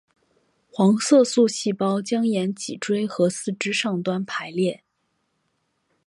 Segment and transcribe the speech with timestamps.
[0.71, 4.83] 黄色素细胞将沿脊椎和四肢上端排列。